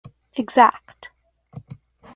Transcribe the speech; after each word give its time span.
Exact. 0.35 1.09